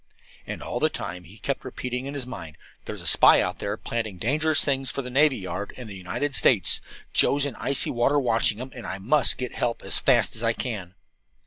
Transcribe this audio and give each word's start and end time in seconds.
And 0.47 0.63
all 0.63 0.79
the 0.79 0.89
time 0.89 1.25
he 1.25 1.37
kept 1.37 1.63
repeating 1.63 2.07
in 2.07 2.15
his 2.15 2.25
mind, 2.25 2.57
"There's 2.85 3.03
a 3.03 3.05
spy 3.05 3.39
out 3.39 3.59
there 3.59 3.77
planning 3.77 4.17
dangerous 4.17 4.63
things 4.65 4.89
for 4.89 5.03
the 5.03 5.11
navy 5.11 5.37
yard 5.37 5.75
and 5.77 5.87
the 5.87 5.95
United 5.95 6.33
States. 6.33 6.81
Joe's 7.13 7.45
in 7.45 7.53
the 7.53 7.61
icy 7.61 7.91
water 7.91 8.17
watching 8.19 8.57
him, 8.57 8.71
and 8.73 8.87
I 8.87 8.97
must 8.97 9.37
get 9.37 9.53
help 9.53 9.83
as 9.83 9.99
fast 9.99 10.35
as 10.35 10.41
I 10.41 10.53
can." 10.53 10.95